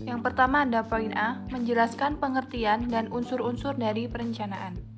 [0.00, 4.93] Yang pertama ada poin A, menjelaskan pengertian dan unsur-unsur dari perencanaan.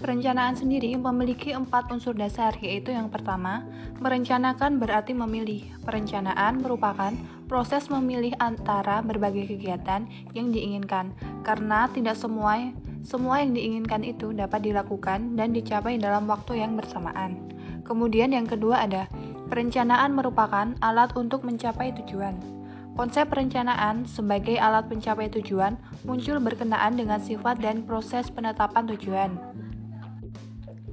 [0.00, 3.68] Perencanaan sendiri memiliki empat unsur dasar, yaitu yang pertama,
[4.00, 5.68] merencanakan berarti memilih.
[5.84, 7.12] Perencanaan merupakan
[7.44, 11.12] proses memilih antara berbagai kegiatan yang diinginkan,
[11.44, 12.72] karena tidak semua
[13.04, 17.48] semua yang diinginkan itu dapat dilakukan dan dicapai dalam waktu yang bersamaan.
[17.84, 19.04] Kemudian yang kedua ada
[19.52, 22.36] perencanaan merupakan alat untuk mencapai tujuan.
[22.96, 29.32] Konsep perencanaan sebagai alat pencapai tujuan muncul berkenaan dengan sifat dan proses penetapan tujuan.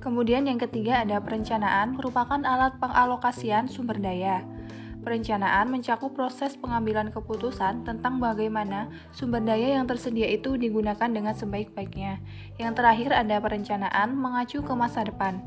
[0.07, 4.39] Kemudian yang ketiga ada perencanaan merupakan alat pengalokasian sumber daya.
[5.03, 12.23] Perencanaan mencakup proses pengambilan keputusan tentang bagaimana sumber daya yang tersedia itu digunakan dengan sebaik-baiknya.
[12.55, 15.43] Yang terakhir ada perencanaan mengacu ke masa depan.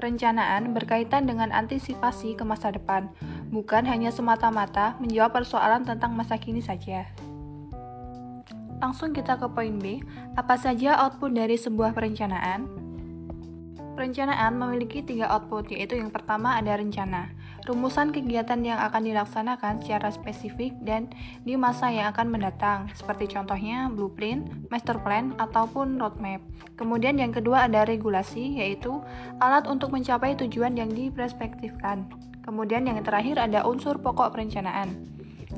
[0.00, 3.12] Perencanaan berkaitan dengan antisipasi ke masa depan,
[3.52, 7.04] bukan hanya semata-mata menjawab persoalan tentang masa kini saja.
[8.80, 10.00] Langsung kita ke poin B,
[10.32, 12.87] apa saja output dari sebuah perencanaan?
[13.98, 17.34] Perencanaan memiliki tiga output, yaitu yang pertama ada rencana,
[17.66, 21.10] rumusan kegiatan yang akan dilaksanakan secara spesifik dan
[21.42, 26.38] di masa yang akan mendatang, seperti contohnya blueprint, master plan, ataupun roadmap.
[26.78, 29.02] Kemudian yang kedua ada regulasi, yaitu
[29.42, 32.06] alat untuk mencapai tujuan yang diperspektifkan.
[32.46, 34.94] Kemudian yang terakhir ada unsur pokok perencanaan,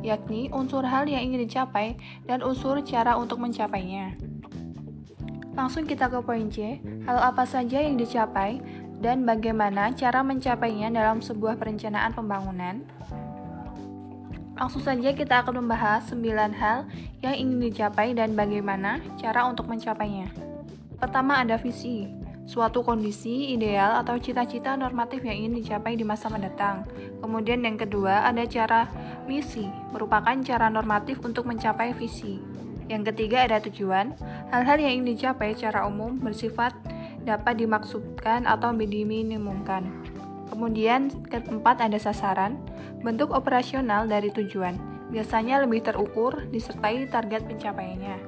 [0.00, 1.92] yakni unsur hal yang ingin dicapai
[2.24, 4.29] dan unsur cara untuk mencapainya.
[5.60, 8.64] Langsung kita ke poin C, hal apa saja yang dicapai
[8.96, 12.80] dan bagaimana cara mencapainya dalam sebuah perencanaan pembangunan.
[14.56, 16.88] Langsung saja kita akan membahas 9 hal
[17.20, 20.32] yang ingin dicapai dan bagaimana cara untuk mencapainya.
[20.96, 22.08] Pertama ada visi,
[22.48, 26.88] suatu kondisi ideal atau cita-cita normatif yang ingin dicapai di masa mendatang.
[27.20, 28.88] Kemudian yang kedua ada cara
[29.28, 32.59] misi, merupakan cara normatif untuk mencapai visi.
[32.90, 34.18] Yang ketiga ada tujuan.
[34.50, 36.74] Hal-hal yang ingin dicapai secara umum bersifat
[37.22, 39.86] dapat dimaksudkan atau diminimumkan.
[40.50, 42.58] Kemudian keempat ada sasaran,
[43.06, 44.74] bentuk operasional dari tujuan.
[45.14, 48.18] Biasanya lebih terukur disertai target pencapaiannya.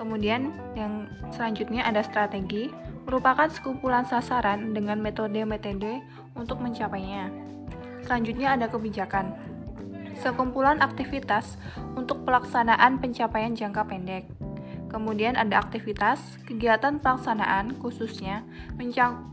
[0.00, 2.72] Kemudian yang selanjutnya ada strategi,
[3.04, 6.00] merupakan sekumpulan sasaran dengan metode-metode
[6.32, 7.28] untuk mencapainya.
[8.04, 9.36] Selanjutnya ada kebijakan,
[10.18, 11.56] sekumpulan aktivitas
[11.94, 14.26] untuk pelaksanaan pencapaian jangka pendek.
[14.88, 18.42] Kemudian ada aktivitas, kegiatan pelaksanaan khususnya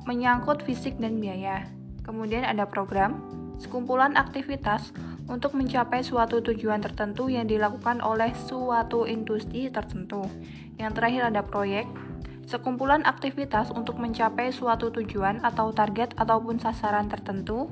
[0.06, 1.72] menyangkut fisik dan biaya.
[2.04, 3.24] Kemudian ada program,
[3.58, 4.92] sekumpulan aktivitas
[5.26, 10.28] untuk mencapai suatu tujuan tertentu yang dilakukan oleh suatu industri tertentu.
[10.78, 11.88] Yang terakhir ada proyek,
[12.46, 17.72] sekumpulan aktivitas untuk mencapai suatu tujuan atau target ataupun sasaran tertentu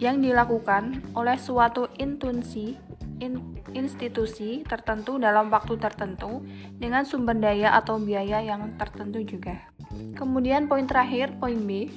[0.00, 2.72] yang dilakukan oleh suatu intuisi
[3.20, 6.42] in, institusi tertentu dalam waktu tertentu
[6.80, 9.70] dengan sumber daya atau biaya yang tertentu juga.
[10.16, 11.92] Kemudian poin terakhir, poin B,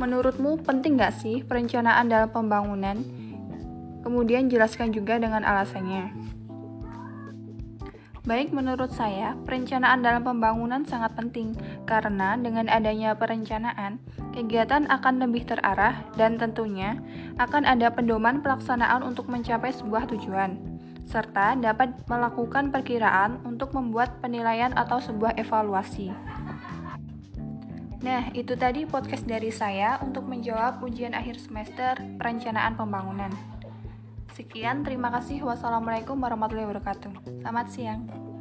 [0.00, 2.96] menurutmu penting nggak sih perencanaan dalam pembangunan?
[4.00, 6.12] Kemudian jelaskan juga dengan alasannya.
[8.24, 11.52] Baik, menurut saya, perencanaan dalam pembangunan sangat penting
[11.84, 14.00] karena dengan adanya perencanaan,
[14.32, 16.96] kegiatan akan lebih terarah dan tentunya
[17.36, 20.56] akan ada pedoman pelaksanaan untuk mencapai sebuah tujuan,
[21.04, 26.08] serta dapat melakukan perkiraan untuk membuat penilaian atau sebuah evaluasi.
[28.00, 33.32] Nah, itu tadi podcast dari saya untuk menjawab ujian akhir semester perencanaan pembangunan.
[34.34, 35.46] Sekian, terima kasih.
[35.46, 37.38] Wassalamualaikum warahmatullahi wabarakatuh.
[37.38, 38.33] Selamat siang.